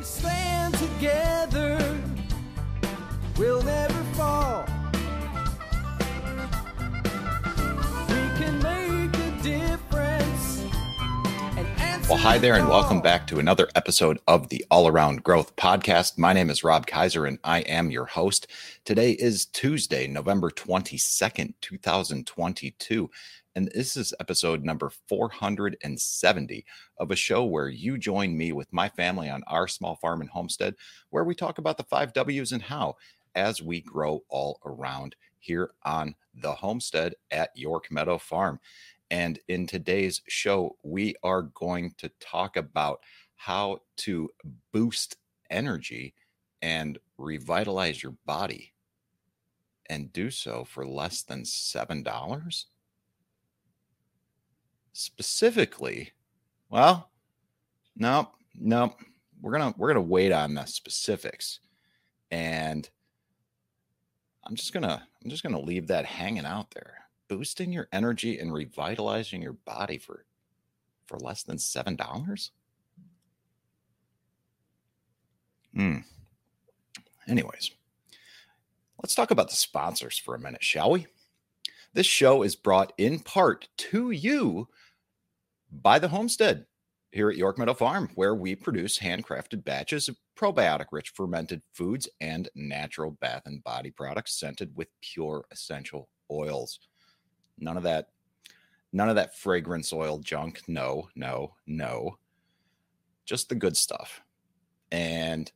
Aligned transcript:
we 0.00 0.04
stand 0.04 0.72
together, 0.78 1.78
we'll 3.36 3.62
never 3.62 4.02
fall. 4.14 4.64
We 8.08 8.22
can 8.38 8.62
make 8.62 9.14
a 9.14 9.42
difference. 9.42 10.64
and 11.54 12.06
Well, 12.08 12.16
hi 12.16 12.38
there, 12.38 12.54
and 12.54 12.66
welcome 12.66 13.02
back 13.02 13.26
to 13.26 13.40
another 13.40 13.68
episode 13.74 14.18
of 14.26 14.48
the 14.48 14.64
All 14.70 14.88
Around 14.88 15.22
Growth 15.22 15.54
Podcast. 15.56 16.16
My 16.16 16.32
name 16.32 16.48
is 16.48 16.64
Rob 16.64 16.86
Kaiser, 16.86 17.26
and 17.26 17.38
I 17.44 17.60
am 17.60 17.90
your 17.90 18.06
host. 18.06 18.46
Today 18.86 19.12
is 19.12 19.44
Tuesday, 19.44 20.06
November 20.06 20.50
22nd, 20.50 21.52
2022. 21.60 23.10
And 23.56 23.70
this 23.74 23.96
is 23.96 24.14
episode 24.20 24.64
number 24.64 24.90
470 25.08 26.64
of 26.98 27.10
a 27.10 27.16
show 27.16 27.44
where 27.44 27.68
you 27.68 27.98
join 27.98 28.36
me 28.36 28.52
with 28.52 28.72
my 28.72 28.88
family 28.88 29.28
on 29.28 29.42
our 29.46 29.66
small 29.66 29.96
farm 29.96 30.20
and 30.20 30.30
homestead, 30.30 30.76
where 31.10 31.24
we 31.24 31.34
talk 31.34 31.58
about 31.58 31.76
the 31.76 31.84
five 31.84 32.12
W's 32.12 32.52
and 32.52 32.62
how 32.62 32.96
as 33.34 33.60
we 33.60 33.80
grow 33.80 34.22
all 34.28 34.60
around 34.64 35.16
here 35.38 35.72
on 35.84 36.14
the 36.34 36.52
homestead 36.54 37.14
at 37.30 37.50
York 37.56 37.90
Meadow 37.90 38.18
Farm. 38.18 38.60
And 39.10 39.40
in 39.48 39.66
today's 39.66 40.22
show, 40.28 40.76
we 40.84 41.16
are 41.24 41.42
going 41.42 41.94
to 41.98 42.10
talk 42.20 42.56
about 42.56 43.00
how 43.34 43.80
to 43.96 44.30
boost 44.72 45.16
energy 45.50 46.14
and 46.62 46.98
revitalize 47.18 48.02
your 48.02 48.14
body 48.26 48.72
and 49.88 50.12
do 50.12 50.30
so 50.30 50.64
for 50.64 50.86
less 50.86 51.22
than 51.22 51.42
$7. 51.42 52.64
Specifically, 54.92 56.12
well, 56.68 57.10
no, 57.96 58.30
no, 58.54 58.94
we're 59.40 59.52
to 59.72 59.78
we're 59.78 59.88
to 59.94 60.00
wait 60.00 60.32
on 60.32 60.54
the 60.54 60.64
specifics. 60.66 61.60
And 62.30 62.88
I'm 64.44 64.54
just 64.54 64.72
to 64.84 65.02
I'm 65.22 65.30
just 65.30 65.42
to 65.54 65.60
leave 65.60 65.86
that 65.88 66.04
hanging 66.04 66.46
out 66.46 66.70
there 66.72 66.94
boosting 67.28 67.72
your 67.72 67.88
energy 67.92 68.38
and 68.40 68.52
revitalizing 68.52 69.40
your 69.40 69.52
body 69.52 69.98
for 69.98 70.24
for 71.06 71.18
less 71.18 71.42
than 71.42 71.58
seven 71.58 71.96
dollars? 71.96 72.50
Hmm. 75.74 75.98
Anyways 77.28 77.70
let's 79.02 79.14
talk 79.14 79.30
about 79.30 79.48
the 79.48 79.56
sponsors 79.56 80.18
for 80.18 80.34
a 80.34 80.38
minute 80.38 80.62
shall 80.62 80.90
we 80.90 81.06
this 81.92 82.06
show 82.06 82.42
is 82.42 82.56
brought 82.56 82.92
in 82.98 83.18
part 83.20 83.68
to 83.76 84.10
you 84.10 84.68
by 85.70 85.98
the 85.98 86.08
homestead 86.08 86.66
here 87.12 87.30
at 87.30 87.36
york 87.36 87.58
meadow 87.58 87.74
farm 87.74 88.08
where 88.14 88.34
we 88.34 88.54
produce 88.54 88.98
handcrafted 88.98 89.64
batches 89.64 90.08
of 90.08 90.16
probiotic 90.40 90.86
rich 90.90 91.10
fermented 91.10 91.60
foods 91.74 92.08
and 92.20 92.48
natural 92.54 93.10
bath 93.20 93.42
and 93.44 93.62
body 93.62 93.90
products 93.90 94.38
scented 94.40 94.74
with 94.74 94.88
pure 95.02 95.44
essential 95.50 96.08
oils. 96.30 96.80
None 97.58 97.76
of 97.76 97.82
that 97.82 98.08
none 98.92 99.10
of 99.10 99.16
that 99.16 99.36
fragrance 99.36 99.92
oil 99.92 100.18
junk. 100.18 100.62
No 100.66 101.08
no 101.14 101.54
no. 101.66 102.16
Just 103.26 103.50
the 103.50 103.54
good 103.54 103.76
stuff. 103.76 104.22
And 104.90 105.52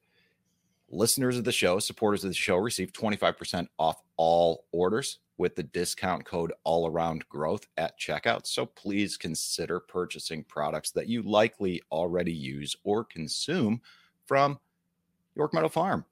listeners 0.91 1.38
of 1.38 1.44
the 1.44 1.52
show 1.52 1.78
supporters 1.78 2.22
of 2.22 2.30
the 2.30 2.34
show 2.34 2.56
receive 2.56 2.92
25% 2.92 3.66
off 3.78 4.02
all 4.16 4.66
orders 4.70 5.19
with 5.36 5.56
the 5.56 5.62
discount 5.62 6.24
code 6.24 6.52
all 6.62 6.86
around 6.86 7.28
growth 7.28 7.66
at 7.77 7.98
checkout. 7.98 8.46
So 8.46 8.66
please 8.66 9.16
consider 9.16 9.80
purchasing 9.80 10.44
products 10.44 10.91
that 10.92 11.08
you 11.08 11.22
likely 11.22 11.82
already 11.91 12.32
use 12.32 12.76
or 12.84 13.04
consume 13.04 13.80
from 14.26 14.58
york 15.34 15.52
meadow 15.52 15.68
farm. 15.68 16.04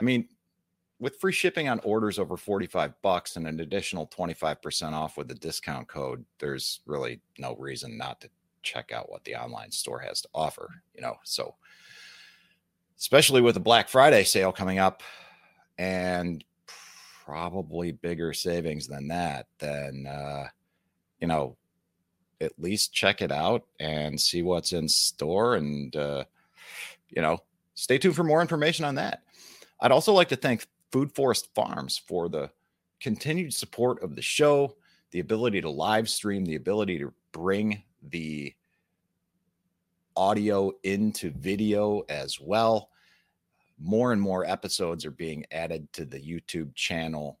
I 0.00 0.04
mean 0.04 0.28
with 1.00 1.18
free 1.18 1.32
shipping 1.32 1.68
on 1.68 1.80
orders 1.80 2.18
over 2.18 2.36
45 2.36 2.92
bucks 3.02 3.36
and 3.36 3.48
an 3.48 3.58
additional 3.60 4.06
25% 4.06 4.92
off 4.92 5.16
with 5.16 5.28
the 5.28 5.34
discount 5.34 5.88
code 5.88 6.24
there's 6.38 6.80
really 6.86 7.20
no 7.38 7.56
reason 7.56 7.96
not 7.96 8.20
to 8.20 8.28
check 8.62 8.92
out 8.92 9.10
what 9.10 9.24
the 9.24 9.34
online 9.34 9.70
store 9.70 9.98
has 9.98 10.20
to 10.20 10.28
offer 10.34 10.68
you 10.94 11.00
know? 11.00 11.16
So 11.24 11.54
especially 12.98 13.40
with 13.40 13.54
the 13.54 13.60
black 13.60 13.88
friday 13.88 14.22
sale 14.22 14.52
coming 14.52 14.78
up 14.78 15.02
and 15.78 16.44
probably 17.24 17.92
bigger 17.92 18.32
savings 18.32 18.86
than 18.86 19.08
that 19.08 19.46
then 19.58 20.06
uh 20.06 20.44
you 21.20 21.26
know 21.26 21.56
at 22.40 22.52
least 22.58 22.92
check 22.92 23.22
it 23.22 23.30
out 23.30 23.64
and 23.78 24.20
see 24.20 24.42
what's 24.42 24.72
in 24.72 24.88
store 24.88 25.54
and 25.54 25.94
uh 25.96 26.24
you 27.10 27.22
know 27.22 27.38
stay 27.74 27.98
tuned 27.98 28.16
for 28.16 28.24
more 28.24 28.40
information 28.40 28.84
on 28.84 28.96
that 28.96 29.22
i'd 29.80 29.92
also 29.92 30.12
like 30.12 30.28
to 30.28 30.36
thank 30.36 30.66
Food 30.92 31.14
Forest 31.14 31.48
Farms 31.54 32.00
for 32.06 32.28
the 32.28 32.50
continued 33.00 33.54
support 33.54 34.02
of 34.02 34.14
the 34.14 34.22
show, 34.22 34.76
the 35.10 35.20
ability 35.20 35.62
to 35.62 35.70
live 35.70 36.08
stream, 36.08 36.44
the 36.44 36.54
ability 36.54 36.98
to 36.98 37.12
bring 37.32 37.82
the 38.02 38.54
audio 40.14 40.70
into 40.82 41.30
video 41.30 42.02
as 42.10 42.38
well. 42.38 42.90
More 43.82 44.12
and 44.12 44.20
more 44.20 44.44
episodes 44.44 45.04
are 45.04 45.10
being 45.10 45.44
added 45.50 45.92
to 45.94 46.04
the 46.04 46.20
YouTube 46.20 46.74
channel 46.74 47.38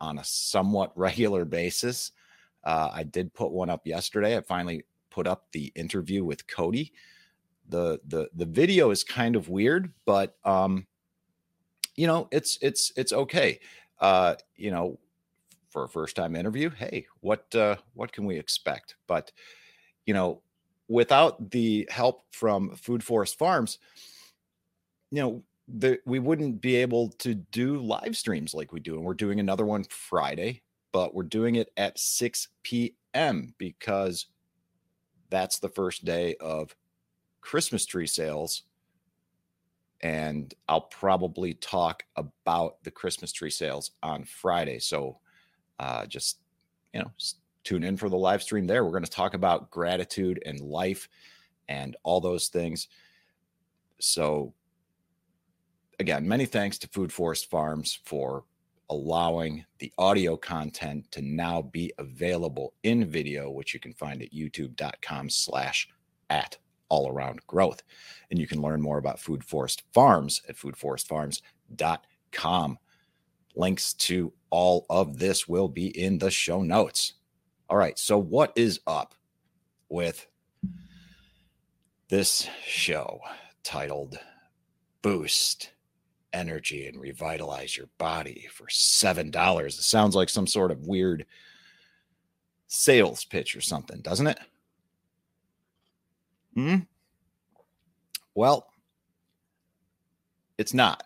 on 0.00 0.18
a 0.18 0.24
somewhat 0.24 0.92
regular 0.96 1.44
basis. 1.44 2.12
Uh, 2.64 2.90
I 2.92 3.02
did 3.02 3.34
put 3.34 3.50
one 3.50 3.70
up 3.70 3.86
yesterday. 3.86 4.36
I 4.36 4.40
finally 4.40 4.84
put 5.10 5.26
up 5.26 5.46
the 5.52 5.72
interview 5.74 6.24
with 6.24 6.46
Cody. 6.46 6.92
The 7.68 8.00
the 8.06 8.28
the 8.34 8.46
video 8.46 8.90
is 8.90 9.02
kind 9.04 9.34
of 9.36 9.48
weird, 9.48 9.92
but 10.04 10.36
um, 10.44 10.86
you 11.96 12.06
know 12.06 12.28
it's 12.30 12.58
it's 12.62 12.92
it's 12.96 13.12
okay 13.12 13.58
uh 14.00 14.34
you 14.56 14.70
know 14.70 14.98
for 15.70 15.84
a 15.84 15.88
first 15.88 16.16
time 16.16 16.36
interview 16.36 16.70
hey 16.70 17.06
what 17.20 17.54
uh 17.54 17.76
what 17.94 18.12
can 18.12 18.24
we 18.24 18.38
expect 18.38 18.96
but 19.06 19.32
you 20.06 20.14
know 20.14 20.42
without 20.88 21.50
the 21.50 21.86
help 21.90 22.22
from 22.30 22.74
food 22.76 23.02
forest 23.02 23.38
farms 23.38 23.78
you 25.10 25.20
know 25.20 25.42
the, 25.68 25.98
we 26.04 26.18
wouldn't 26.18 26.60
be 26.60 26.76
able 26.76 27.08
to 27.08 27.34
do 27.34 27.78
live 27.80 28.16
streams 28.16 28.54
like 28.54 28.72
we 28.72 28.80
do 28.80 28.96
and 28.96 29.04
we're 29.04 29.14
doing 29.14 29.40
another 29.40 29.64
one 29.64 29.84
friday 29.84 30.62
but 30.92 31.14
we're 31.14 31.22
doing 31.22 31.54
it 31.54 31.70
at 31.76 31.98
6 31.98 32.48
p.m 32.62 33.54
because 33.58 34.26
that's 35.30 35.58
the 35.58 35.68
first 35.68 36.04
day 36.04 36.34
of 36.40 36.74
christmas 37.40 37.86
tree 37.86 38.06
sales 38.06 38.64
and 40.02 40.52
I'll 40.68 40.80
probably 40.82 41.54
talk 41.54 42.04
about 42.16 42.82
the 42.82 42.90
Christmas 42.90 43.32
tree 43.32 43.50
sales 43.50 43.92
on 44.02 44.24
Friday. 44.24 44.80
So 44.80 45.20
uh, 45.78 46.06
just, 46.06 46.40
you 46.92 47.00
know, 47.00 47.10
s- 47.18 47.36
tune 47.62 47.84
in 47.84 47.96
for 47.96 48.08
the 48.08 48.16
live 48.16 48.42
stream 48.42 48.66
there. 48.66 48.84
We're 48.84 48.90
going 48.90 49.04
to 49.04 49.10
talk 49.10 49.34
about 49.34 49.70
gratitude 49.70 50.42
and 50.44 50.60
life 50.60 51.08
and 51.68 51.96
all 52.02 52.20
those 52.20 52.48
things. 52.48 52.88
So, 54.00 54.54
again, 55.98 56.26
many 56.26 56.46
thanks 56.46 56.78
to 56.78 56.88
Food 56.88 57.12
Forest 57.12 57.50
Farms 57.50 58.00
for 58.04 58.44
allowing 58.90 59.64
the 59.78 59.92
audio 59.96 60.36
content 60.36 61.08
to 61.10 61.22
now 61.22 61.62
be 61.62 61.92
available 61.98 62.74
in 62.82 63.06
video, 63.06 63.50
which 63.50 63.72
you 63.72 63.80
can 63.80 63.94
find 63.94 64.20
at 64.22 64.32
youtube.com 64.32 65.30
slash 65.30 65.88
at 66.28 66.58
all 66.88 67.08
around 67.08 67.40
growth. 67.46 67.82
And 68.30 68.38
you 68.38 68.46
can 68.46 68.60
learn 68.60 68.82
more 68.82 68.98
about 68.98 69.18
Food 69.18 69.42
Forest 69.42 69.82
Farms 69.94 70.42
at 70.48 70.56
foodforestfarms.com. 70.56 72.78
Links 73.54 73.92
to 73.94 74.32
all 74.50 74.84
of 74.90 75.18
this 75.18 75.48
will 75.48 75.68
be 75.68 75.86
in 75.98 76.18
the 76.18 76.30
show 76.30 76.62
notes. 76.62 77.14
All 77.70 77.78
right. 77.78 77.98
So, 77.98 78.18
what 78.18 78.52
is 78.56 78.80
up 78.86 79.14
with 79.88 80.26
this 82.08 82.46
show 82.66 83.20
titled 83.62 84.18
Boost 85.00 85.70
Energy 86.32 86.86
and 86.86 87.00
Revitalize 87.00 87.76
Your 87.76 87.88
Body 87.98 88.46
for 88.50 88.66
$7? 88.66 89.66
It 89.66 89.72
sounds 89.72 90.14
like 90.14 90.28
some 90.28 90.46
sort 90.46 90.70
of 90.70 90.86
weird 90.86 91.26
sales 92.66 93.24
pitch 93.24 93.54
or 93.54 93.60
something, 93.60 94.00
doesn't 94.00 94.26
it? 94.26 94.38
Hmm. 96.54 96.76
Well, 98.34 98.66
it's 100.58 100.74
not. 100.74 101.04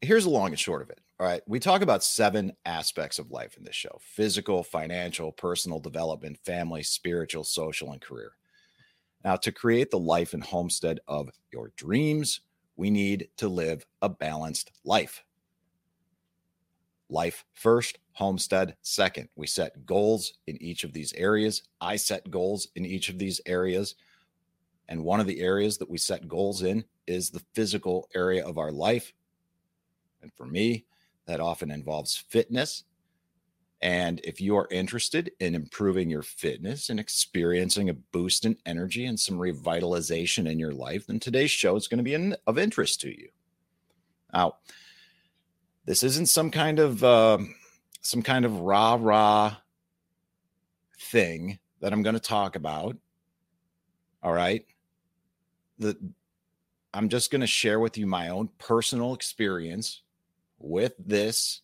Here's 0.00 0.24
the 0.24 0.30
long 0.30 0.50
and 0.50 0.58
short 0.58 0.82
of 0.82 0.90
it. 0.90 1.00
All 1.20 1.26
right. 1.26 1.42
We 1.46 1.60
talk 1.60 1.82
about 1.82 2.02
seven 2.02 2.52
aspects 2.66 3.18
of 3.18 3.30
life 3.30 3.56
in 3.56 3.64
this 3.64 3.76
show 3.76 4.00
physical, 4.00 4.64
financial, 4.64 5.30
personal 5.32 5.78
development, 5.78 6.38
family, 6.44 6.82
spiritual, 6.82 7.44
social, 7.44 7.92
and 7.92 8.00
career. 8.00 8.32
Now, 9.24 9.36
to 9.36 9.52
create 9.52 9.90
the 9.90 9.98
life 9.98 10.34
and 10.34 10.42
homestead 10.42 11.00
of 11.08 11.30
your 11.52 11.72
dreams, 11.76 12.40
we 12.76 12.90
need 12.90 13.28
to 13.36 13.48
live 13.48 13.86
a 14.02 14.08
balanced 14.08 14.72
life. 14.84 15.24
Life 17.08 17.44
first, 17.52 17.98
homestead 18.12 18.76
second. 18.82 19.28
We 19.36 19.46
set 19.46 19.86
goals 19.86 20.34
in 20.46 20.60
each 20.62 20.84
of 20.84 20.92
these 20.92 21.12
areas. 21.14 21.62
I 21.80 21.96
set 21.96 22.30
goals 22.30 22.68
in 22.74 22.84
each 22.84 23.08
of 23.08 23.18
these 23.18 23.40
areas. 23.46 23.94
And 24.88 25.04
one 25.04 25.20
of 25.20 25.26
the 25.26 25.40
areas 25.40 25.78
that 25.78 25.90
we 25.90 25.98
set 25.98 26.28
goals 26.28 26.62
in 26.62 26.84
is 27.06 27.30
the 27.30 27.42
physical 27.54 28.08
area 28.14 28.44
of 28.44 28.58
our 28.58 28.72
life. 28.72 29.12
And 30.22 30.32
for 30.32 30.46
me, 30.46 30.86
that 31.26 31.40
often 31.40 31.70
involves 31.70 32.16
fitness. 32.16 32.84
And 33.84 34.18
if 34.24 34.40
you 34.40 34.56
are 34.56 34.66
interested 34.70 35.32
in 35.40 35.54
improving 35.54 36.08
your 36.08 36.22
fitness 36.22 36.88
and 36.88 36.98
experiencing 36.98 37.90
a 37.90 37.94
boost 37.94 38.46
in 38.46 38.56
energy 38.64 39.04
and 39.04 39.20
some 39.20 39.36
revitalization 39.36 40.50
in 40.50 40.58
your 40.58 40.72
life, 40.72 41.06
then 41.06 41.20
today's 41.20 41.50
show 41.50 41.76
is 41.76 41.86
going 41.86 41.98
to 41.98 42.02
be 42.02 42.14
in, 42.14 42.34
of 42.46 42.58
interest 42.58 43.02
to 43.02 43.10
you. 43.10 43.28
Now, 44.32 44.54
this 45.84 46.02
isn't 46.02 46.30
some 46.30 46.50
kind 46.50 46.78
of 46.78 47.04
uh, 47.04 47.36
some 48.00 48.22
kind 48.22 48.46
of 48.46 48.60
rah 48.60 48.96
rah 48.98 49.56
thing 50.98 51.58
that 51.80 51.92
I'm 51.92 52.02
going 52.02 52.14
to 52.14 52.20
talk 52.20 52.56
about. 52.56 52.96
All 54.22 54.32
right, 54.32 54.64
the 55.78 55.94
I'm 56.94 57.10
just 57.10 57.30
going 57.30 57.42
to 57.42 57.46
share 57.46 57.78
with 57.78 57.98
you 57.98 58.06
my 58.06 58.30
own 58.30 58.48
personal 58.56 59.12
experience 59.12 60.00
with 60.58 60.94
this 60.98 61.60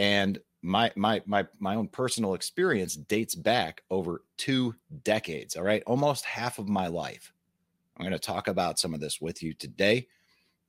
and 0.00 0.38
my 0.62 0.90
my 0.96 1.20
my 1.26 1.46
my 1.58 1.74
own 1.74 1.86
personal 1.86 2.32
experience 2.32 2.96
dates 2.96 3.34
back 3.34 3.82
over 3.90 4.22
2 4.38 4.74
decades 5.04 5.56
all 5.56 5.62
right? 5.62 5.82
Almost 5.86 6.24
half 6.24 6.58
of 6.58 6.68
my 6.68 6.86
life. 6.86 7.32
I'm 7.96 8.04
going 8.04 8.12
to 8.12 8.18
talk 8.18 8.48
about 8.48 8.78
some 8.78 8.94
of 8.94 9.00
this 9.00 9.20
with 9.20 9.42
you 9.42 9.52
today. 9.52 10.08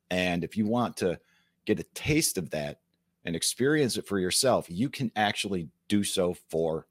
And 0.10 0.44
if 0.44 0.58
you 0.58 0.66
want 0.66 0.98
to 0.98 1.18
get 1.66 1.80
a 1.80 1.86
taste 1.94 2.38
of 2.38 2.50
that 2.50 2.82
and 3.24 3.34
experience 3.36 3.96
it 3.98 4.06
for 4.06 4.20
yourself 4.20 4.66
you 4.70 4.90
can 4.90 5.12
actually 5.16 5.70
do 5.88 6.04
so 6.04 6.36
for 6.50 6.88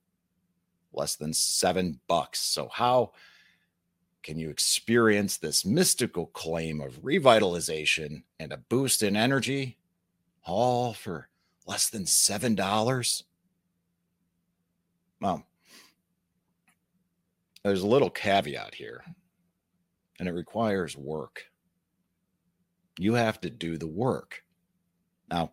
less 0.92 1.16
than 1.16 1.34
7 1.34 2.00
bucks. 2.08 2.40
So 2.40 2.68
how 2.72 3.12
can 4.22 4.38
you 4.38 4.48
experience 4.48 5.36
this 5.36 5.64
mystical 5.66 6.26
claim 6.26 6.80
of 6.80 7.02
revitalization 7.02 8.22
and 8.38 8.52
a 8.52 8.56
boost 8.56 9.02
in 9.02 9.14
energy? 9.14 9.78
All 10.44 10.94
for 10.94 11.29
less 11.70 11.88
than 11.88 12.02
$7? 12.02 13.22
Well, 15.20 15.46
there's 17.62 17.82
a 17.82 17.86
little 17.86 18.10
caveat 18.10 18.74
here, 18.74 19.04
and 20.18 20.28
it 20.28 20.32
requires 20.32 20.96
work. 20.96 21.44
You 22.98 23.14
have 23.14 23.40
to 23.42 23.50
do 23.50 23.78
the 23.78 23.86
work. 23.86 24.42
Now, 25.30 25.52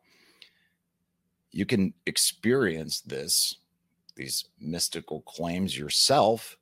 you 1.52 1.68
can 1.68 1.94
experience 2.08 3.02
this, 3.02 3.58
these 4.16 4.46
mystical 4.60 5.22
claims 5.22 5.78
yourself 5.78 6.58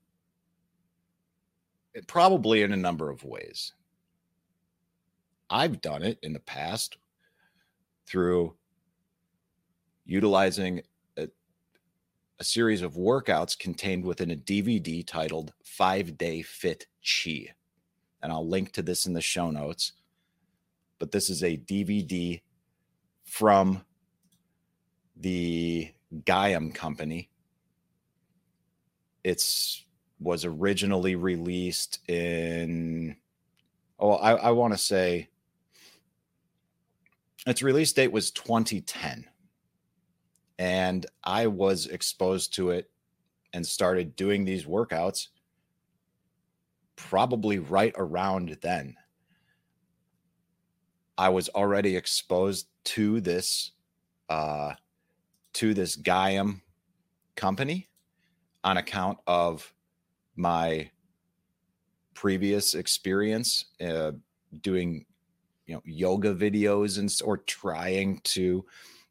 eh, 1.96 2.02
probably 2.08 2.62
in 2.62 2.74
a 2.74 2.78
number 2.78 3.10
of 3.10 3.24
ways. 3.24 3.72
I've 5.50 5.80
done 5.80 6.04
it 6.04 6.20
in 6.24 6.34
the 6.34 6.40
past 6.42 6.98
through 8.06 8.58
utilizing 10.06 10.82
a, 11.18 11.28
a, 12.40 12.44
series 12.44 12.82
of 12.82 12.94
workouts 12.94 13.58
contained 13.58 14.06
within 14.06 14.32
a 14.32 14.36
DVD 14.36 15.06
titled 15.06 15.54
Five 15.64 16.18
Day 16.18 16.42
Fit 16.42 16.88
Chi. 17.04 17.54
And 18.22 18.32
I'll 18.32 18.48
link 18.48 18.72
to 18.74 18.82
this 18.82 19.06
in 19.06 19.14
the 19.14 19.22
show 19.22 19.52
notes. 19.52 19.94
But 21.00 21.12
this 21.12 21.30
is 21.30 21.44
a 21.44 21.58
DVD 21.58 22.42
from 23.26 23.84
the 25.16 25.92
Gaiam 26.24 26.74
company. 26.74 27.30
It's 29.24 29.86
was 30.20 30.46
originally 30.46 31.16
released 31.16 32.00
in 32.10 33.16
oh 34.00 34.14
i, 34.14 34.34
I 34.34 34.52
want 34.52 34.74
to 34.74 34.78
say 34.78 35.30
its 37.46 37.62
release 37.62 37.92
date 37.94 38.12
was 38.12 38.32
2010 38.32 39.26
and 40.58 41.06
i 41.24 41.48
was 41.48 41.88
exposed 41.88 42.54
to 42.54 42.70
it 42.70 42.90
and 43.54 43.66
started 43.66 44.16
doing 44.16 44.46
these 44.46 44.66
workouts 44.66 45.28
probably 46.96 47.60
right 47.60 47.94
around 47.98 48.58
then. 48.62 48.96
I 51.18 51.30
was 51.30 51.50
already 51.50 51.96
exposed 51.96 52.68
to 52.86 53.22
this 53.22 53.72
uh 54.30 54.74
to 55.54 55.74
this 55.74 55.96
Gaiam 55.96 56.62
company 57.36 57.88
on 58.64 58.78
account 58.78 59.20
of 59.26 59.74
my 60.36 60.90
previous 62.14 62.74
experience 62.74 63.66
uh, 63.82 64.12
doing 64.62 65.06
you 65.66 65.76
know 65.76 65.82
yoga 65.86 66.34
videos 66.34 66.98
and 67.00 67.14
or 67.24 67.38
trying 67.38 68.20
to 68.24 68.66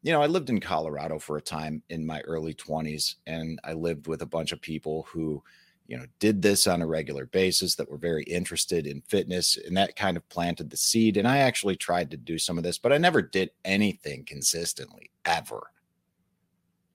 you 0.05 0.11
know 0.11 0.21
i 0.21 0.27
lived 0.27 0.49
in 0.49 0.59
colorado 0.59 1.19
for 1.19 1.37
a 1.37 1.41
time 1.41 1.81
in 1.89 2.05
my 2.05 2.21
early 2.21 2.53
20s 2.53 3.15
and 3.27 3.59
i 3.63 3.73
lived 3.73 4.07
with 4.07 4.21
a 4.21 4.25
bunch 4.25 4.51
of 4.51 4.61
people 4.61 5.07
who 5.11 5.43
you 5.87 5.97
know 5.97 6.05
did 6.19 6.41
this 6.41 6.67
on 6.67 6.81
a 6.81 6.87
regular 6.87 7.25
basis 7.25 7.75
that 7.75 7.89
were 7.89 7.97
very 7.97 8.23
interested 8.23 8.87
in 8.87 9.01
fitness 9.01 9.57
and 9.65 9.75
that 9.75 9.95
kind 9.95 10.15
of 10.15 10.27
planted 10.29 10.69
the 10.69 10.77
seed 10.77 11.17
and 11.17 11.27
i 11.27 11.39
actually 11.39 11.75
tried 11.75 12.11
to 12.11 12.17
do 12.17 12.37
some 12.37 12.57
of 12.57 12.63
this 12.63 12.77
but 12.77 12.93
i 12.93 12.97
never 12.97 13.21
did 13.21 13.49
anything 13.65 14.23
consistently 14.25 15.09
ever. 15.25 15.71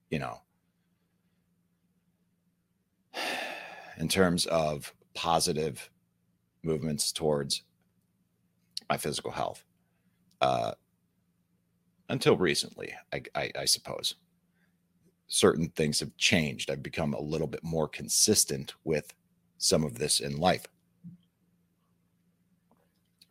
You 0.09 0.19
know? 0.19 0.41
In 3.97 4.07
terms 4.07 4.45
of 4.47 4.93
positive 5.13 5.89
movements 6.63 7.11
towards 7.11 7.63
my 8.89 8.97
physical 8.97 9.31
health 9.31 9.63
uh, 10.41 10.71
until 12.11 12.35
recently, 12.37 12.93
I, 13.13 13.21
I, 13.35 13.51
I 13.59 13.65
suppose. 13.65 14.15
Certain 15.27 15.69
things 15.69 16.01
have 16.01 16.15
changed. 16.17 16.69
I've 16.69 16.83
become 16.83 17.13
a 17.13 17.21
little 17.21 17.47
bit 17.47 17.63
more 17.63 17.87
consistent 17.87 18.73
with 18.83 19.13
some 19.57 19.83
of 19.85 19.97
this 19.97 20.19
in 20.19 20.37
life. 20.37 20.65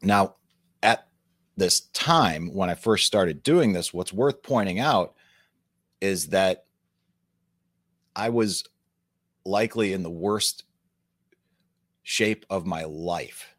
Now, 0.02 0.36
at 0.82 1.08
this 1.58 1.80
time, 1.92 2.54
when 2.54 2.70
I 2.70 2.74
first 2.74 3.06
started 3.06 3.42
doing 3.42 3.74
this, 3.74 3.92
what's 3.92 4.14
worth 4.14 4.42
pointing 4.42 4.80
out 4.80 5.14
is 6.00 6.28
that 6.28 6.64
I 8.16 8.30
was 8.30 8.64
likely 9.44 9.92
in 9.92 10.02
the 10.02 10.10
worst 10.10 10.64
shape 12.02 12.46
of 12.48 12.64
my 12.64 12.84
life 12.84 13.54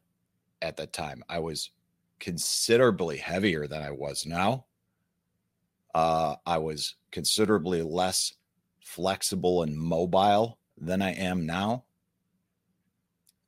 at 0.63 0.77
that 0.77 0.93
time. 0.93 1.23
I 1.29 1.37
was 1.37 1.69
considerably 2.19 3.17
heavier 3.17 3.67
than 3.67 3.83
I 3.83 3.91
was 3.91 4.25
now. 4.25 4.65
Uh, 5.93 6.35
I 6.45 6.57
was 6.57 6.95
considerably 7.11 7.81
less 7.81 8.33
flexible 8.81 9.63
and 9.63 9.75
mobile 9.77 10.57
than 10.77 11.01
I 11.01 11.13
am 11.13 11.45
now. 11.45 11.83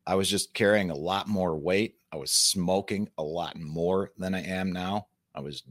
I 0.05 0.15
was 0.15 0.29
just 0.29 0.53
carrying 0.53 0.89
a 0.89 0.95
lot 0.95 1.27
more 1.27 1.55
weight. 1.55 1.95
I 2.11 2.17
was 2.17 2.31
smoking 2.31 3.09
a 3.17 3.23
lot 3.23 3.57
more 3.57 4.11
than 4.17 4.35
I 4.35 4.43
am 4.43 4.71
now. 4.71 5.07
I 5.33 5.39
was 5.39 5.63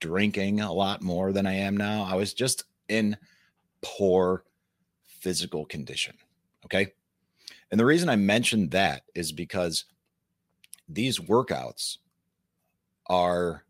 drinking 0.00 0.60
a 0.60 0.72
lot 0.72 1.02
more 1.02 1.32
than 1.32 1.46
I 1.46 1.54
am 1.54 1.76
now. 1.76 2.04
I 2.04 2.14
was 2.14 2.32
just 2.32 2.64
in 2.88 3.16
poor 3.82 4.44
physical 5.02 5.66
condition. 5.66 6.16
Okay. 6.64 6.92
And 7.70 7.78
the 7.78 7.84
reason 7.84 8.08
I 8.08 8.16
mentioned 8.16 8.70
that 8.70 9.02
is 9.14 9.32
because 9.32 9.84
these 10.88 11.18
workouts 11.18 11.98
are 13.06 13.64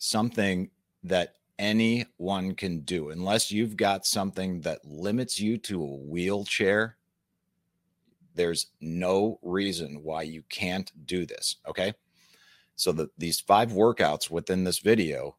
something 0.00 0.68
that 1.04 1.36
anyone 1.58 2.54
can 2.54 2.80
do 2.80 3.10
unless 3.10 3.52
you've 3.52 3.76
got 3.76 4.04
something 4.04 4.60
that 4.62 4.84
limits 4.84 5.38
you 5.38 5.56
to 5.56 5.80
a 5.80 5.96
wheelchair 5.96 6.96
there's 8.34 8.68
no 8.80 9.38
reason 9.42 10.00
why 10.02 10.22
you 10.22 10.42
can't 10.48 10.90
do 11.06 11.24
this 11.24 11.56
okay 11.68 11.92
so 12.76 12.92
the, 12.92 13.10
these 13.18 13.38
five 13.40 13.72
workouts 13.72 14.30
within 14.30 14.64
this 14.64 14.78
video 14.78 15.36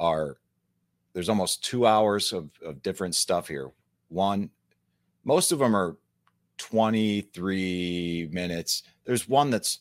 are 0.00 0.36
there's 1.16 1.30
almost 1.30 1.64
two 1.64 1.86
hours 1.86 2.32
of, 2.34 2.50
of 2.62 2.82
different 2.82 3.14
stuff 3.14 3.48
here. 3.48 3.70
One, 4.08 4.50
most 5.24 5.50
of 5.50 5.60
them 5.60 5.74
are 5.74 5.96
23 6.58 8.28
minutes. 8.30 8.82
There's 9.06 9.26
one 9.26 9.48
that's 9.48 9.78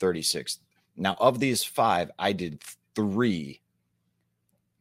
36. 0.00 0.58
Now, 0.96 1.16
of 1.20 1.38
these 1.38 1.62
five, 1.62 2.10
I 2.18 2.32
did 2.32 2.62
three 2.94 3.60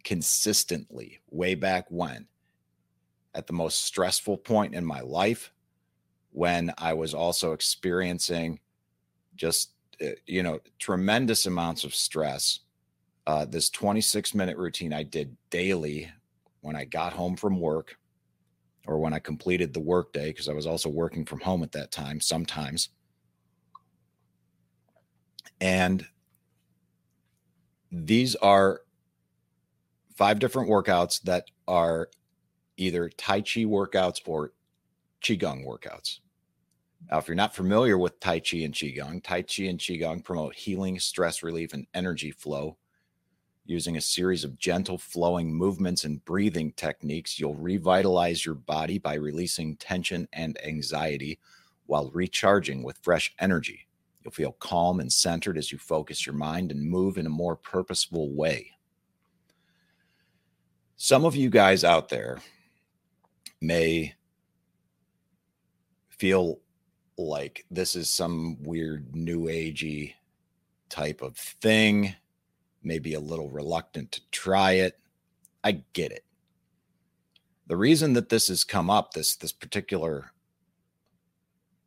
consistently 0.03 1.19
way 1.29 1.55
back 1.55 1.85
when 1.89 2.27
at 3.33 3.47
the 3.47 3.53
most 3.53 3.83
stressful 3.83 4.37
point 4.37 4.73
in 4.73 4.83
my 4.85 4.99
life 5.01 5.53
when 6.31 6.73
I 6.77 6.93
was 6.93 7.13
also 7.13 7.53
experiencing 7.53 8.59
just, 9.35 9.71
uh, 10.01 10.07
you 10.25 10.43
know, 10.43 10.59
tremendous 10.79 11.45
amounts 11.45 11.83
of 11.83 11.93
stress 11.93 12.59
uh, 13.27 13.45
this 13.45 13.69
26 13.69 14.33
minute 14.33 14.57
routine 14.57 14.93
I 14.93 15.03
did 15.03 15.35
daily 15.49 16.11
when 16.61 16.75
I 16.75 16.85
got 16.85 17.13
home 17.13 17.35
from 17.35 17.59
work. 17.59 17.97
or 18.87 18.97
when 18.97 19.13
I 19.13 19.19
completed 19.19 19.73
the 19.73 19.79
workday, 19.79 20.31
because 20.31 20.49
I 20.49 20.53
was 20.53 20.65
also 20.65 20.89
working 20.89 21.23
from 21.23 21.39
home 21.39 21.61
at 21.61 21.71
that 21.73 21.91
time 21.91 22.19
sometimes. 22.19 22.89
And 25.61 26.05
these 27.91 28.35
are 28.35 28.81
five 30.15 30.39
different 30.39 30.69
workouts 30.69 31.21
that 31.23 31.45
are 31.67 32.09
either 32.77 33.09
Tai 33.09 33.41
Chi 33.41 33.61
workouts 33.61 34.21
or 34.25 34.53
Qigong 35.21 35.65
workouts. 35.65 36.19
Now, 37.09 37.17
if 37.17 37.27
you're 37.27 37.35
not 37.35 37.55
familiar 37.55 37.97
with 37.97 38.19
Tai 38.19 38.39
Chi 38.39 38.57
and 38.57 38.73
Qigong, 38.73 39.23
Tai 39.23 39.41
Chi 39.41 39.63
and 39.63 39.79
Qigong 39.79 40.23
promote 40.23 40.55
healing, 40.55 40.99
stress 40.99 41.43
relief, 41.43 41.73
and 41.73 41.87
energy 41.93 42.31
flow. 42.31 42.77
Using 43.65 43.97
a 43.97 44.01
series 44.01 44.43
of 44.43 44.57
gentle 44.57 44.97
flowing 44.97 45.53
movements 45.53 46.03
and 46.03 46.23
breathing 46.25 46.73
techniques, 46.73 47.39
you'll 47.39 47.55
revitalize 47.55 48.45
your 48.45 48.55
body 48.55 48.97
by 48.97 49.13
releasing 49.15 49.75
tension 49.75 50.27
and 50.33 50.57
anxiety 50.65 51.39
while 51.85 52.09
recharging 52.11 52.83
with 52.83 52.97
fresh 53.01 53.33
energy. 53.39 53.87
You'll 54.23 54.31
feel 54.31 54.53
calm 54.53 54.99
and 54.99 55.11
centered 55.11 55.57
as 55.57 55.71
you 55.71 55.77
focus 55.77 56.25
your 56.25 56.35
mind 56.35 56.71
and 56.71 56.81
move 56.81 57.17
in 57.17 57.25
a 57.25 57.29
more 57.29 57.55
purposeful 57.55 58.31
way. 58.33 58.71
Some 60.95 61.25
of 61.25 61.35
you 61.35 61.49
guys 61.49 61.83
out 61.83 62.09
there 62.09 62.39
may 63.59 64.13
feel 66.09 66.59
like 67.17 67.65
this 67.71 67.95
is 67.95 68.09
some 68.09 68.61
weird 68.61 69.15
new 69.15 69.45
agey 69.45 70.13
type 70.89 71.21
of 71.21 71.35
thing, 71.35 72.13
maybe 72.83 73.15
a 73.15 73.19
little 73.19 73.49
reluctant 73.49 74.11
to 74.11 74.21
try 74.29 74.73
it. 74.73 74.99
I 75.63 75.83
get 75.93 76.11
it. 76.11 76.25
The 77.67 77.77
reason 77.77 78.13
that 78.13 78.29
this 78.29 78.49
has 78.49 78.63
come 78.63 78.89
up, 78.89 79.13
this 79.13 79.35
this 79.35 79.51
particular 79.51 80.31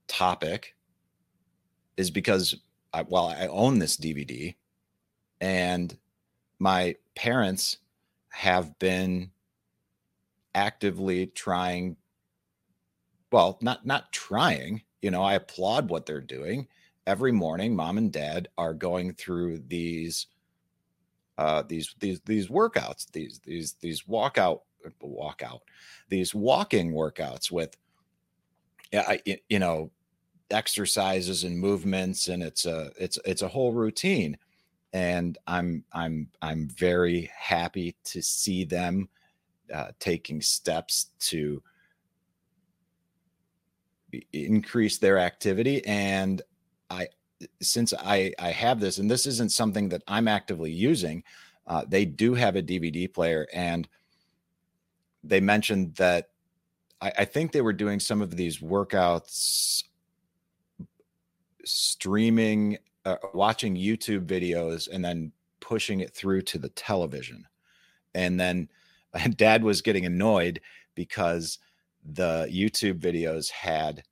topic, 0.08 0.73
is 1.96 2.10
because 2.10 2.56
I, 2.92 3.02
well, 3.02 3.28
I 3.28 3.46
own 3.46 3.78
this 3.78 3.96
DVD, 3.96 4.54
and 5.40 5.96
my 6.58 6.96
parents 7.14 7.78
have 8.30 8.78
been 8.78 9.30
actively 10.54 11.26
trying 11.26 11.96
well 13.32 13.58
not 13.60 13.84
not 13.84 14.12
trying 14.12 14.80
you 15.02 15.10
know 15.10 15.22
i 15.22 15.34
applaud 15.34 15.88
what 15.88 16.06
they're 16.06 16.20
doing. 16.20 16.66
Every 17.06 17.32
morning 17.32 17.76
mom 17.76 17.98
and 17.98 18.10
dad 18.10 18.48
are 18.56 18.72
going 18.72 19.12
through 19.12 19.58
these 19.68 20.26
uh 21.36 21.62
these 21.62 21.94
these 22.00 22.20
these 22.20 22.48
workouts 22.48 23.10
these 23.12 23.40
these 23.44 23.74
these 23.74 24.02
walkout 24.04 24.60
walkout 25.02 25.60
these 26.08 26.34
walking 26.34 26.92
workouts 26.92 27.50
with 27.50 27.76
yeah 28.90 29.16
you 29.48 29.58
know 29.58 29.90
exercises 30.50 31.44
and 31.44 31.58
movements 31.58 32.28
and 32.28 32.42
it's 32.42 32.66
a 32.66 32.90
it's 32.98 33.18
it's 33.24 33.42
a 33.42 33.48
whole 33.48 33.72
routine 33.72 34.36
and 34.92 35.38
i'm 35.46 35.82
i'm 35.92 36.28
i'm 36.42 36.68
very 36.68 37.30
happy 37.36 37.96
to 38.04 38.22
see 38.22 38.64
them 38.64 39.08
uh, 39.72 39.88
taking 39.98 40.42
steps 40.42 41.10
to 41.18 41.62
increase 44.32 44.98
their 44.98 45.18
activity 45.18 45.84
and 45.86 46.42
i 46.90 47.08
since 47.60 47.94
i 47.98 48.32
i 48.38 48.50
have 48.50 48.78
this 48.78 48.98
and 48.98 49.10
this 49.10 49.26
isn't 49.26 49.50
something 49.50 49.88
that 49.88 50.02
i'm 50.06 50.28
actively 50.28 50.70
using 50.70 51.22
uh, 51.66 51.82
they 51.88 52.04
do 52.04 52.34
have 52.34 52.54
a 52.54 52.62
dvd 52.62 53.12
player 53.12 53.48
and 53.52 53.88
they 55.24 55.40
mentioned 55.40 55.94
that 55.94 56.28
I, 57.00 57.12
I 57.20 57.24
think 57.24 57.50
they 57.50 57.62
were 57.62 57.72
doing 57.72 57.98
some 57.98 58.22
of 58.22 58.36
these 58.36 58.58
workouts 58.58 59.84
streaming 62.04 62.76
uh, 63.06 63.16
watching 63.32 63.74
youtube 63.74 64.26
videos 64.26 64.88
and 64.92 65.04
then 65.04 65.32
pushing 65.64 66.00
it 66.00 66.14
through 66.14 66.42
to 66.42 66.58
the 66.58 66.68
television. 66.70 67.46
And 68.14 68.38
then 68.38 68.68
dad 69.36 69.64
was 69.64 69.80
getting 69.80 70.04
annoyed 70.04 70.60
because 70.94 71.58
the 72.04 72.46
YouTube 72.52 73.00
videos 73.00 73.50
had 73.50 74.02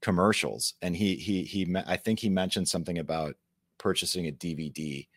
commercials. 0.00 0.74
And 0.82 0.96
he 0.96 1.16
he 1.16 1.42
he 1.42 1.74
I 1.86 1.96
think 1.96 2.20
he 2.20 2.28
mentioned 2.28 2.68
something 2.68 2.98
about 2.98 3.34
purchasing 3.76 4.28
a 4.28 4.32
DVD 4.32 5.08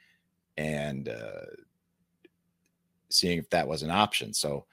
and 0.58 1.08
uh, 1.08 1.46
seeing 3.10 3.38
if 3.38 3.50
that 3.52 3.68
was 3.68 3.84
an 3.84 3.92
option. 3.92 4.34
So 4.34 4.66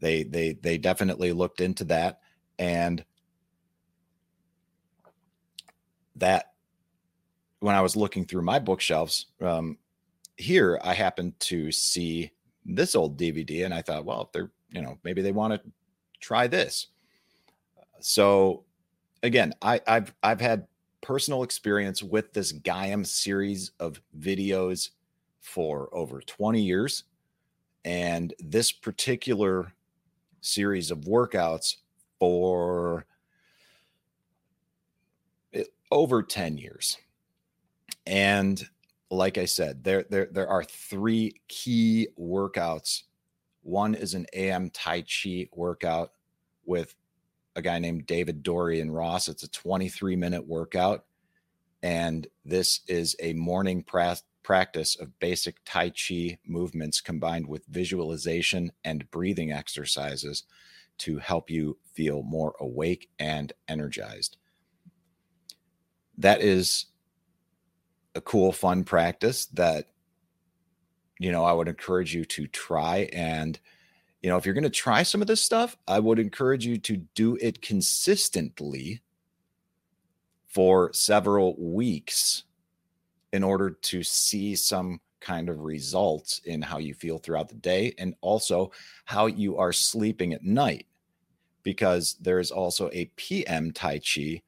they 0.00 0.24
they 0.24 0.54
they 0.54 0.76
definitely 0.76 1.32
looked 1.32 1.60
into 1.60 1.84
that. 1.84 2.18
And 2.58 3.04
that 6.16 6.52
when 7.60 7.74
I 7.74 7.80
was 7.80 7.96
looking 7.96 8.24
through 8.24 8.42
my 8.42 8.58
bookshelves 8.58 9.26
um, 9.40 9.78
here, 10.36 10.80
I 10.82 10.94
happened 10.94 11.38
to 11.40 11.72
see 11.72 12.30
this 12.64 12.94
old 12.94 13.18
DVD, 13.18 13.64
and 13.64 13.74
I 13.74 13.82
thought, 13.82 14.04
well, 14.04 14.22
if 14.22 14.32
they're 14.32 14.50
you 14.70 14.82
know 14.82 14.98
maybe 15.04 15.22
they 15.22 15.32
want 15.32 15.54
to 15.54 15.70
try 16.20 16.46
this. 16.46 16.88
So 18.00 18.64
again, 19.22 19.54
I, 19.62 19.80
I've 19.86 20.14
I've 20.22 20.40
had 20.40 20.66
personal 21.04 21.42
experience 21.42 22.02
with 22.02 22.32
this 22.32 22.52
Gaiam 22.52 23.06
series 23.06 23.72
of 23.78 24.00
videos 24.18 24.90
for 25.42 25.90
over 25.92 26.20
20 26.22 26.62
years. 26.62 27.04
And 27.84 28.32
this 28.38 28.72
particular 28.72 29.74
series 30.40 30.90
of 30.90 31.00
workouts 31.00 31.76
for 32.18 33.04
over 35.90 36.22
10 36.22 36.58
years. 36.58 36.98
And 38.06 38.62
like 39.10 39.38
I 39.38 39.44
said, 39.44 39.84
there, 39.84 40.04
there, 40.08 40.28
there 40.30 40.48
are 40.48 40.64
three 40.64 41.40
key 41.48 42.08
workouts. 42.18 43.02
One 43.62 43.94
is 43.94 44.14
an 44.14 44.26
AM 44.34 44.70
Tai 44.70 45.02
Chi 45.02 45.48
workout 45.52 46.12
with 46.64 46.94
a 47.56 47.62
guy 47.62 47.78
named 47.78 48.06
David 48.06 48.42
Dorian 48.42 48.90
Ross. 48.90 49.28
It's 49.28 49.42
a 49.42 49.50
23 49.50 50.16
minute 50.16 50.46
workout. 50.46 51.04
And 51.82 52.26
this 52.44 52.80
is 52.88 53.14
a 53.20 53.34
morning 53.34 53.82
pra- 53.82 54.16
practice 54.42 54.96
of 54.96 55.18
basic 55.18 55.56
Tai 55.64 55.90
Chi 55.90 56.38
movements 56.46 57.00
combined 57.00 57.46
with 57.46 57.66
visualization 57.66 58.72
and 58.84 59.10
breathing 59.10 59.52
exercises 59.52 60.44
to 60.98 61.18
help 61.18 61.50
you 61.50 61.78
feel 61.92 62.22
more 62.22 62.54
awake 62.60 63.08
and 63.18 63.52
energized. 63.68 64.36
That 66.18 66.40
is 66.40 66.86
a 68.14 68.20
cool, 68.20 68.52
fun 68.52 68.84
practice 68.84 69.46
that, 69.46 69.88
you 71.18 71.32
know, 71.32 71.44
I 71.44 71.52
would 71.52 71.68
encourage 71.68 72.14
you 72.14 72.24
to 72.26 72.46
try 72.46 73.08
and 73.12 73.58
you 74.24 74.30
know, 74.30 74.38
if 74.38 74.46
you're 74.46 74.54
going 74.54 74.64
to 74.64 74.70
try 74.70 75.02
some 75.02 75.20
of 75.20 75.26
this 75.26 75.42
stuff, 75.42 75.76
I 75.86 76.00
would 76.00 76.18
encourage 76.18 76.64
you 76.64 76.78
to 76.78 76.96
do 76.96 77.36
it 77.42 77.60
consistently 77.60 79.02
for 80.46 80.94
several 80.94 81.54
weeks 81.58 82.44
in 83.34 83.44
order 83.44 83.68
to 83.68 84.02
see 84.02 84.54
some 84.56 85.02
kind 85.20 85.50
of 85.50 85.60
results 85.60 86.40
in 86.46 86.62
how 86.62 86.78
you 86.78 86.94
feel 86.94 87.18
throughout 87.18 87.50
the 87.50 87.54
day 87.54 87.92
and 87.98 88.14
also 88.22 88.72
how 89.04 89.26
you 89.26 89.58
are 89.58 89.74
sleeping 89.74 90.32
at 90.32 90.42
night. 90.42 90.86
Because 91.62 92.16
there 92.18 92.40
is 92.40 92.50
also 92.50 92.88
a 92.94 93.10
PM 93.16 93.72
Tai 93.72 93.98
Chi 93.98 94.40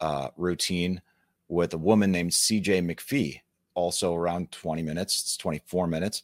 uh, 0.00 0.28
routine 0.36 1.00
with 1.48 1.74
a 1.74 1.78
woman 1.78 2.12
named 2.12 2.30
CJ 2.30 2.84
McPhee, 2.84 3.40
also 3.74 4.14
around 4.14 4.52
20 4.52 4.82
minutes, 4.82 5.22
it's 5.22 5.36
24 5.36 5.86
minutes 5.86 6.22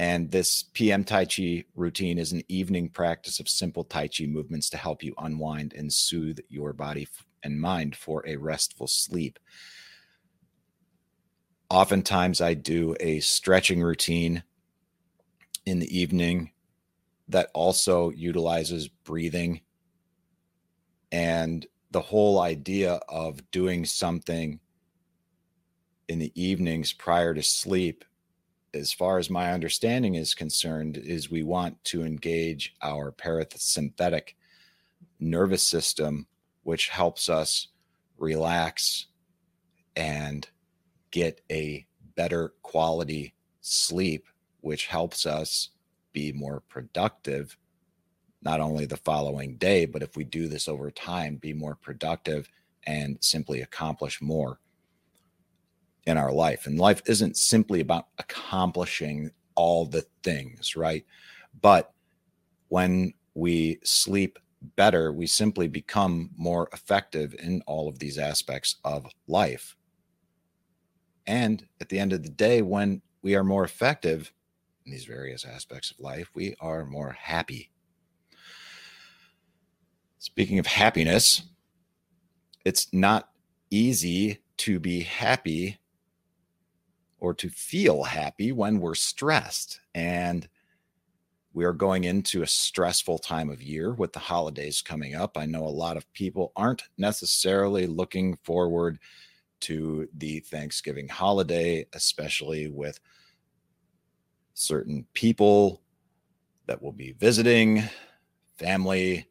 and 0.00 0.30
this 0.30 0.62
PM 0.72 1.04
Tai 1.04 1.26
Chi 1.26 1.64
routine 1.74 2.16
is 2.16 2.32
an 2.32 2.42
evening 2.48 2.88
practice 2.88 3.38
of 3.38 3.50
simple 3.50 3.84
Tai 3.84 4.08
Chi 4.08 4.24
movements 4.24 4.70
to 4.70 4.78
help 4.78 5.02
you 5.02 5.14
unwind 5.18 5.74
and 5.74 5.92
soothe 5.92 6.38
your 6.48 6.72
body 6.72 7.06
and 7.42 7.60
mind 7.60 7.94
for 7.94 8.26
a 8.26 8.36
restful 8.36 8.86
sleep. 8.86 9.38
Oftentimes, 11.68 12.40
I 12.40 12.54
do 12.54 12.96
a 12.98 13.20
stretching 13.20 13.82
routine 13.82 14.42
in 15.66 15.80
the 15.80 15.98
evening 15.98 16.52
that 17.28 17.50
also 17.52 18.08
utilizes 18.08 18.88
breathing. 18.88 19.60
And 21.12 21.66
the 21.90 22.00
whole 22.00 22.40
idea 22.40 23.00
of 23.08 23.50
doing 23.50 23.84
something 23.84 24.60
in 26.08 26.18
the 26.18 26.32
evenings 26.40 26.92
prior 26.92 27.34
to 27.34 27.42
sleep 27.42 28.04
as 28.74 28.92
far 28.92 29.18
as 29.18 29.30
my 29.30 29.52
understanding 29.52 30.14
is 30.14 30.34
concerned, 30.34 30.96
is 30.96 31.30
we 31.30 31.42
want 31.42 31.82
to 31.84 32.04
engage 32.04 32.76
our 32.82 33.12
parasympathetic 33.12 34.34
nervous 35.18 35.62
system, 35.62 36.26
which 36.62 36.88
helps 36.88 37.28
us 37.28 37.68
relax 38.18 39.06
and 39.96 40.48
get 41.10 41.40
a 41.50 41.86
better 42.14 42.54
quality 42.62 43.34
sleep, 43.60 44.26
which 44.60 44.86
helps 44.86 45.26
us 45.26 45.70
be 46.12 46.32
more 46.32 46.62
productive, 46.68 47.56
not 48.42 48.60
only 48.60 48.86
the 48.86 48.96
following 48.96 49.56
day, 49.56 49.84
but 49.84 50.02
if 50.02 50.16
we 50.16 50.24
do 50.24 50.48
this 50.48 50.68
over 50.68 50.90
time, 50.90 51.36
be 51.36 51.52
more 51.52 51.74
productive 51.74 52.48
and 52.86 53.18
simply 53.20 53.60
accomplish 53.60 54.22
more 54.22 54.58
in 56.06 56.16
our 56.16 56.32
life. 56.32 56.66
And 56.66 56.78
life 56.78 57.02
isn't 57.06 57.36
simply 57.36 57.80
about 57.80 58.08
accomplishing 58.18 59.30
all 59.54 59.84
the 59.84 60.06
things, 60.22 60.74
right? 60.76 61.04
But 61.60 61.92
when 62.68 63.12
we 63.34 63.78
sleep 63.84 64.38
better, 64.76 65.12
we 65.12 65.26
simply 65.26 65.68
become 65.68 66.30
more 66.36 66.68
effective 66.72 67.34
in 67.38 67.62
all 67.66 67.88
of 67.88 67.98
these 67.98 68.18
aspects 68.18 68.76
of 68.84 69.06
life. 69.26 69.76
And 71.26 71.66
at 71.80 71.88
the 71.88 71.98
end 71.98 72.12
of 72.12 72.22
the 72.22 72.30
day, 72.30 72.62
when 72.62 73.02
we 73.22 73.34
are 73.34 73.44
more 73.44 73.64
effective 73.64 74.32
in 74.84 74.92
these 74.92 75.04
various 75.04 75.44
aspects 75.44 75.90
of 75.90 76.00
life, 76.00 76.30
we 76.34 76.54
are 76.60 76.84
more 76.84 77.12
happy. 77.12 77.69
Speaking 80.20 80.58
of 80.58 80.66
happiness, 80.66 81.44
it's 82.66 82.92
not 82.92 83.30
easy 83.70 84.42
to 84.58 84.78
be 84.78 85.00
happy 85.00 85.78
or 87.20 87.32
to 87.32 87.48
feel 87.48 88.02
happy 88.02 88.52
when 88.52 88.80
we're 88.80 88.94
stressed. 88.94 89.80
And 89.94 90.46
we 91.54 91.64
are 91.64 91.72
going 91.72 92.04
into 92.04 92.42
a 92.42 92.46
stressful 92.46 93.20
time 93.20 93.48
of 93.48 93.62
year 93.62 93.94
with 93.94 94.12
the 94.12 94.18
holidays 94.18 94.82
coming 94.82 95.14
up. 95.14 95.38
I 95.38 95.46
know 95.46 95.64
a 95.64 95.68
lot 95.68 95.96
of 95.96 96.12
people 96.12 96.52
aren't 96.54 96.82
necessarily 96.98 97.86
looking 97.86 98.36
forward 98.42 98.98
to 99.60 100.06
the 100.18 100.40
Thanksgiving 100.40 101.08
holiday, 101.08 101.86
especially 101.94 102.68
with 102.68 103.00
certain 104.52 105.06
people 105.14 105.80
that 106.66 106.82
will 106.82 106.92
be 106.92 107.12
visiting, 107.12 107.84
family, 108.58 109.29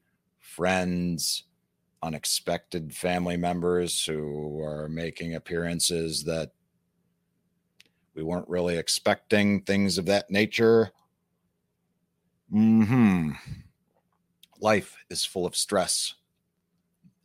friends, 0.49 1.43
unexpected 2.01 2.93
family 2.93 3.37
members 3.37 4.03
who 4.05 4.61
are 4.61 4.89
making 4.89 5.35
appearances 5.35 6.23
that 6.23 6.51
we 8.15 8.23
weren't 8.23 8.49
really 8.49 8.77
expecting, 8.77 9.61
things 9.61 9.97
of 9.97 10.05
that 10.07 10.29
nature. 10.29 10.91
Hmm. 12.51 13.31
Life 14.59 14.97
is 15.09 15.23
full 15.23 15.45
of 15.45 15.55
stress. 15.55 16.15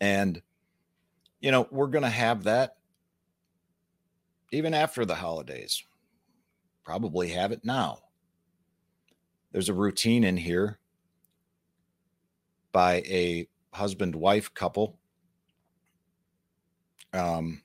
And, 0.00 0.42
you 1.40 1.50
know, 1.50 1.66
we're 1.70 1.86
going 1.86 2.04
to 2.04 2.10
have 2.10 2.44
that 2.44 2.76
even 4.52 4.74
after 4.74 5.04
the 5.04 5.14
holidays. 5.14 5.82
Probably 6.84 7.28
have 7.30 7.50
it 7.52 7.64
now. 7.64 7.98
There's 9.52 9.70
a 9.70 9.74
routine 9.74 10.24
in 10.24 10.36
here 10.36 10.78
by 12.74 12.96
a 13.06 13.48
husband 13.72 14.14
wife 14.14 14.52
couple. 14.52 14.98
Um, 17.14 17.62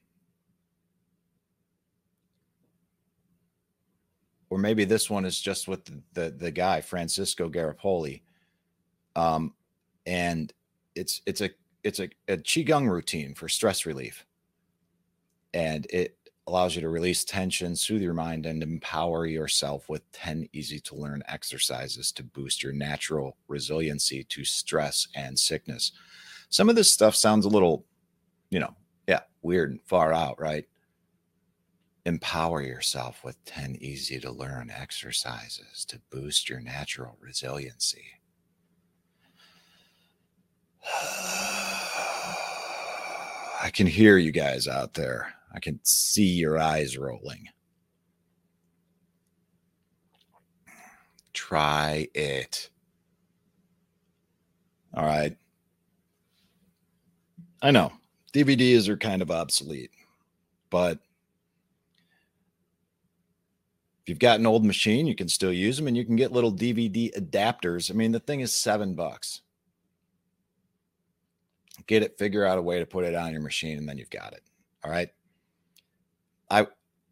or 4.51 4.59
maybe 4.59 4.85
this 4.85 5.09
one 5.09 5.25
is 5.25 5.41
just 5.41 5.67
with 5.67 5.83
the 5.85 6.01
the, 6.13 6.29
the 6.29 6.51
guy 6.51 6.79
Francesco 6.79 7.49
Garripoli, 7.49 8.21
um, 9.15 9.55
and 10.05 10.53
it's 10.93 11.21
it's 11.25 11.41
a 11.41 11.49
it's 11.83 11.99
a, 11.99 12.09
a 12.27 12.37
qigong 12.37 12.87
routine 12.87 13.33
for 13.33 13.49
stress 13.49 13.87
relief, 13.87 14.25
and 15.55 15.87
it 15.89 16.18
allows 16.49 16.75
you 16.75 16.81
to 16.81 16.89
release 16.89 17.23
tension, 17.23 17.75
soothe 17.75 18.01
your 18.01 18.15
mind, 18.15 18.47
and 18.47 18.63
empower 18.63 19.27
yourself 19.27 19.87
with 19.87 20.11
ten 20.11 20.49
easy 20.51 20.79
to 20.79 20.95
learn 20.95 21.21
exercises 21.27 22.11
to 22.13 22.23
boost 22.23 22.63
your 22.63 22.73
natural 22.73 23.37
resiliency 23.47 24.23
to 24.23 24.43
stress 24.43 25.07
and 25.15 25.37
sickness. 25.37 25.91
Some 26.49 26.67
of 26.67 26.75
this 26.75 26.91
stuff 26.91 27.15
sounds 27.15 27.45
a 27.45 27.49
little, 27.49 27.85
you 28.49 28.59
know, 28.59 28.75
yeah, 29.07 29.21
weird 29.43 29.69
and 29.69 29.81
far 29.83 30.11
out, 30.11 30.41
right? 30.41 30.65
Empower 32.05 32.63
yourself 32.63 33.23
with 33.23 33.43
10 33.45 33.77
easy 33.79 34.19
to 34.19 34.31
learn 34.31 34.71
exercises 34.71 35.85
to 35.85 36.01
boost 36.09 36.49
your 36.49 36.61
natural 36.61 37.15
resiliency. 37.21 38.05
I 43.61 43.69
can 43.71 43.85
hear 43.85 44.17
you 44.17 44.31
guys 44.31 44.67
out 44.67 44.95
there. 44.95 45.35
I 45.53 45.59
can 45.59 45.79
see 45.83 46.27
your 46.27 46.57
eyes 46.57 46.97
rolling. 46.97 47.47
Try 51.33 52.07
it. 52.13 52.69
All 54.93 55.05
right. 55.05 55.35
I 57.61 57.71
know 57.71 57.91
DVDs 58.33 58.87
are 58.87 58.97
kind 58.97 59.21
of 59.21 59.31
obsolete, 59.31 59.91
but 60.69 60.99
if 64.01 64.09
you've 64.09 64.19
got 64.19 64.39
an 64.39 64.45
old 64.45 64.65
machine, 64.65 65.07
you 65.07 65.15
can 65.15 65.27
still 65.27 65.51
use 65.51 65.77
them 65.77 65.87
and 65.87 65.97
you 65.97 66.05
can 66.05 66.15
get 66.15 66.31
little 66.31 66.53
DVD 66.53 67.13
adapters. 67.15 67.91
I 67.91 67.93
mean, 67.93 68.11
the 68.11 68.19
thing 68.19 68.39
is 68.39 68.53
seven 68.53 68.95
bucks. 68.95 69.41
Get 71.87 72.03
it, 72.03 72.17
figure 72.17 72.45
out 72.45 72.57
a 72.57 72.61
way 72.61 72.79
to 72.79 72.85
put 72.85 73.05
it 73.05 73.15
on 73.15 73.31
your 73.31 73.41
machine, 73.41 73.77
and 73.77 73.87
then 73.87 73.97
you've 73.97 74.09
got 74.09 74.33
it. 74.33 74.43
All 74.83 74.91
right. 74.91 75.09
I 76.49 76.67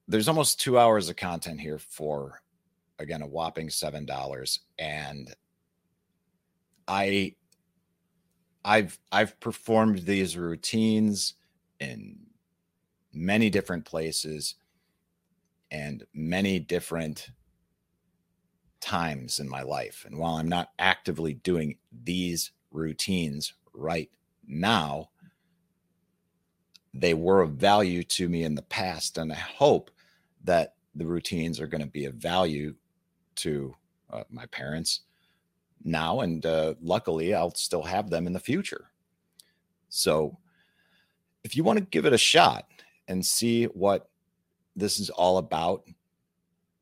there's 0.07 0.27
almost 0.27 0.59
two 0.59 0.79
hours 0.79 1.09
of 1.09 1.15
content 1.15 1.59
here 1.59 1.79
for 1.79 2.41
again 2.99 3.21
a 3.21 3.27
whopping 3.27 3.69
seven 3.69 4.05
dollars. 4.05 4.61
And 4.79 5.33
I 6.87 7.35
I've 8.63 8.97
I've 9.11 9.39
performed 9.39 9.99
these 9.99 10.37
routines 10.37 11.35
in 11.79 12.17
many 13.13 13.49
different 13.49 13.85
places 13.85 14.55
and 15.71 16.05
many 16.13 16.59
different 16.59 17.29
times 18.79 19.39
in 19.39 19.49
my 19.49 19.61
life. 19.61 20.03
And 20.05 20.17
while 20.17 20.35
I'm 20.35 20.49
not 20.49 20.69
actively 20.79 21.33
doing 21.33 21.77
these 21.91 22.51
routines 22.71 23.53
right 23.73 24.09
now, 24.45 25.09
they 26.99 27.13
were 27.13 27.41
of 27.41 27.51
value 27.51 28.03
to 28.03 28.27
me 28.27 28.43
in 28.43 28.55
the 28.55 28.61
past. 28.63 29.17
And 29.17 29.31
I 29.31 29.35
hope 29.35 29.91
that 30.43 30.75
the 30.95 31.05
routines 31.05 31.59
are 31.59 31.67
going 31.67 31.81
to 31.81 31.87
be 31.87 32.05
of 32.05 32.15
value 32.15 32.73
to 33.35 33.75
uh, 34.09 34.23
my 34.29 34.45
parents 34.47 35.01
now. 35.83 36.21
And 36.21 36.45
uh, 36.45 36.73
luckily, 36.81 37.33
I'll 37.33 37.53
still 37.53 37.83
have 37.83 38.09
them 38.09 38.25
in 38.27 38.33
the 38.33 38.39
future. 38.39 38.89
So 39.89 40.37
if 41.43 41.55
you 41.55 41.63
want 41.63 41.79
to 41.79 41.85
give 41.85 42.05
it 42.05 42.13
a 42.13 42.17
shot 42.17 42.67
and 43.07 43.25
see 43.25 43.65
what 43.65 44.09
this 44.75 44.99
is 44.99 45.09
all 45.09 45.37
about, 45.37 45.83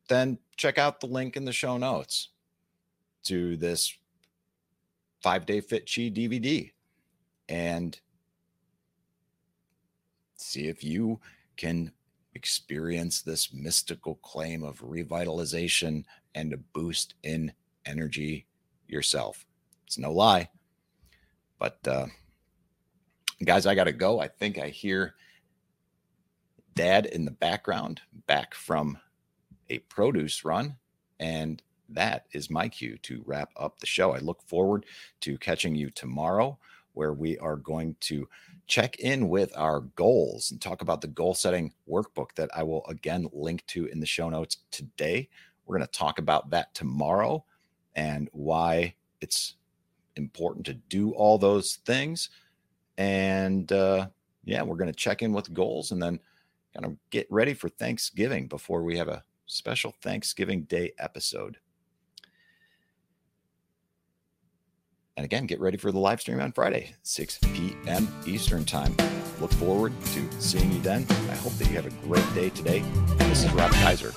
then 0.08 0.38
check 0.56 0.78
out 0.78 0.99
the 0.99 1.08
link 1.08 1.36
in 1.36 1.45
the 1.45 1.54
show 1.54 1.78
notes 1.78 2.30
to 3.23 3.58
this 3.58 3.95
five 5.21 5.45
day 5.45 5.60
fit 5.60 5.86
chi 5.86 6.04
DVD 6.04 6.71
and 7.49 7.99
see 10.36 10.67
if 10.67 10.84
you 10.84 11.19
can 11.58 11.91
experience 12.34 13.21
this 13.21 13.54
mystical 13.54 14.15
claim 14.15 14.63
of 14.63 14.82
revitalization 14.82 16.04
and 16.36 16.54
a 16.54 16.58
boost 16.58 17.15
in 17.24 17.52
energy 17.86 18.45
yourself. 18.88 19.45
It's 19.88 19.98
no 19.98 20.12
lie. 20.12 20.50
But 21.60 21.80
uh, 21.88 22.08
guys, 23.43 23.65
I 23.65 23.76
got 23.76 23.86
to 23.86 23.93
go. 23.93 24.19
I 24.19 24.28
think 24.28 24.60
I 24.60 24.69
hear 24.69 25.15
dad 26.76 27.06
in 27.06 27.24
the 27.26 27.32
background 27.32 28.02
back 28.28 28.54
from 28.54 28.98
a 29.69 29.80
produce 29.80 30.43
run. 30.43 30.76
And 31.19 31.62
that 31.89 32.26
is 32.34 32.50
my 32.50 32.67
cue 32.67 32.98
to 33.04 33.24
wrap 33.26 33.52
up 33.56 33.80
the 33.80 33.86
show. 33.86 34.12
I 34.12 34.19
look 34.19 34.41
forward 34.43 34.86
to 35.21 35.38
catching 35.38 35.76
you 35.76 35.89
tomorrow, 35.89 36.58
where 36.95 37.13
we 37.13 37.38
are 37.38 37.58
going 37.58 37.95
to 38.01 38.27
check 38.67 38.99
in 38.99 39.29
with 39.29 39.55
our 39.55 39.81
goals 39.95 40.51
and 40.51 40.60
talk 40.60 40.81
about 40.81 41.01
the 41.01 41.08
goal 41.08 41.34
setting 41.34 41.71
workbook 41.89 42.34
that 42.36 42.49
I 42.55 42.63
will 42.63 42.86
again 42.88 43.27
link 43.31 43.65
to 43.67 43.86
in 43.86 43.99
the 43.99 44.05
show 44.05 44.29
notes 44.29 44.58
today. 44.71 45.29
We're 45.65 45.77
going 45.77 45.88
to 45.88 45.97
talk 45.97 46.19
about 46.19 46.49
that 46.49 46.73
tomorrow 46.73 47.43
and 47.95 48.29
why 48.31 48.95
it's 49.21 49.55
important 50.15 50.65
to 50.65 50.73
do 50.73 51.12
all 51.12 51.38
those 51.38 51.79
things. 51.86 52.29
And 52.97 53.71
uh, 53.71 54.08
yeah, 54.43 54.62
we're 54.63 54.77
going 54.77 54.91
to 54.91 54.97
check 54.97 55.21
in 55.21 55.34
with 55.34 55.53
goals 55.53 55.91
and 55.91 56.01
then 56.01 56.19
kind 56.73 56.86
of 56.86 56.97
get 57.10 57.27
ready 57.29 57.53
for 57.53 57.69
Thanksgiving 57.69 58.47
before 58.47 58.84
we 58.84 58.97
have 58.97 59.08
a 59.08 59.23
special 59.45 59.93
Thanksgiving 60.01 60.63
Day 60.63 60.93
episode. 60.99 61.58
And 65.17 65.23
again, 65.23 65.45
get 65.45 65.62
ready 65.62 65.78
for 65.78 65.91
the 65.91 65.99
live 65.99 66.19
stream 66.19 66.41
on 66.41 66.51
Friday, 66.51 66.93
6 67.04 67.39
p.m. 67.54 68.08
Eastern 68.25 68.65
Time. 68.65 68.95
Look 69.39 69.51
forward 69.54 69.93
to 70.13 70.30
seeing 70.41 70.71
you 70.71 70.82
then. 70.82 71.06
I 71.10 71.36
hope 71.36 71.54
that 71.54 71.69
you 71.69 71.75
have 71.75 71.86
a 71.86 72.08
great 72.08 72.34
day 72.34 72.49
today. 72.49 72.84
This 73.17 73.45
is 73.45 73.51
Rob 73.54 73.71
Kaiser. 73.71 74.13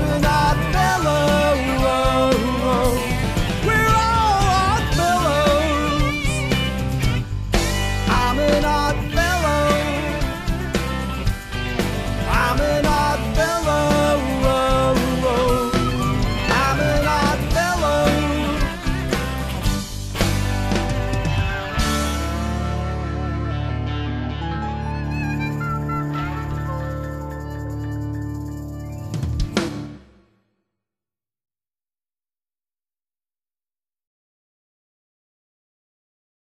I've 0.00 0.27